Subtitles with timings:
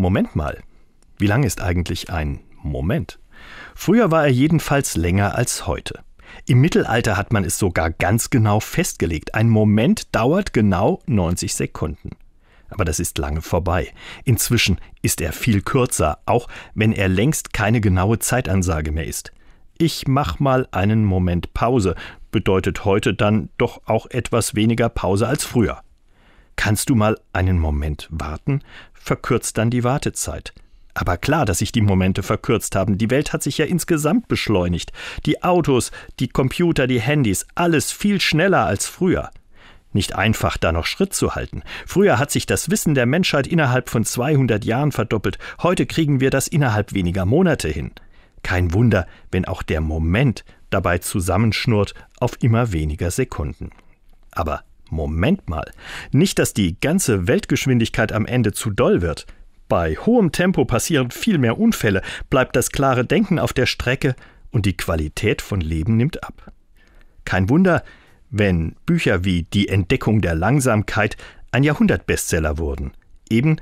[0.00, 0.58] Moment mal,
[1.18, 3.18] wie lang ist eigentlich ein Moment?
[3.74, 6.00] Früher war er jedenfalls länger als heute.
[6.46, 9.34] Im Mittelalter hat man es sogar ganz genau festgelegt.
[9.34, 12.10] Ein Moment dauert genau 90 Sekunden.
[12.70, 13.92] Aber das ist lange vorbei.
[14.24, 19.32] Inzwischen ist er viel kürzer, auch wenn er längst keine genaue Zeitansage mehr ist.
[19.76, 21.94] Ich mach mal einen Moment Pause
[22.30, 25.82] bedeutet heute dann doch auch etwas weniger Pause als früher.
[26.60, 28.60] Kannst du mal einen Moment warten?
[28.92, 30.52] Verkürzt dann die Wartezeit.
[30.92, 32.98] Aber klar, dass sich die Momente verkürzt haben.
[32.98, 34.92] Die Welt hat sich ja insgesamt beschleunigt.
[35.24, 39.30] Die Autos, die Computer, die Handys, alles viel schneller als früher.
[39.94, 41.62] Nicht einfach, da noch Schritt zu halten.
[41.86, 45.38] Früher hat sich das Wissen der Menschheit innerhalb von 200 Jahren verdoppelt.
[45.62, 47.92] Heute kriegen wir das innerhalb weniger Monate hin.
[48.42, 53.70] Kein Wunder, wenn auch der Moment dabei zusammenschnurrt auf immer weniger Sekunden.
[54.30, 55.70] Aber Moment mal,
[56.12, 59.26] nicht, dass die ganze Weltgeschwindigkeit am Ende zu doll wird.
[59.68, 64.16] Bei hohem Tempo passieren viel mehr Unfälle, bleibt das klare Denken auf der Strecke
[64.50, 66.52] und die Qualität von Leben nimmt ab.
[67.24, 67.84] Kein Wunder,
[68.30, 71.16] wenn Bücher wie Die Entdeckung der Langsamkeit
[71.52, 72.92] ein Jahrhundertbestseller wurden,
[73.28, 73.56] eben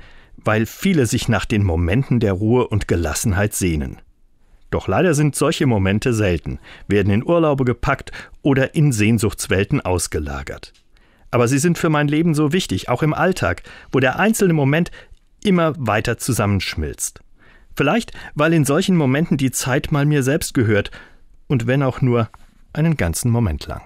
[0.45, 3.97] weil viele sich nach den Momenten der Ruhe und Gelassenheit sehnen.
[4.71, 10.73] Doch leider sind solche Momente selten, werden in Urlaube gepackt oder in Sehnsuchtswelten ausgelagert.
[11.31, 14.91] Aber sie sind für mein Leben so wichtig, auch im Alltag, wo der einzelne Moment
[15.43, 17.21] immer weiter zusammenschmilzt.
[17.75, 20.91] Vielleicht, weil in solchen Momenten die Zeit mal mir selbst gehört,
[21.47, 22.29] und wenn auch nur
[22.73, 23.81] einen ganzen Moment lang.